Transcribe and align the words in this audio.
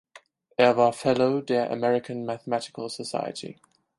Er 0.57 0.77
war 0.77 0.93
Fellow 0.93 1.41
der 1.41 1.69
American 1.69 2.25
Mathematical 2.25 2.89
Society. 2.89 3.59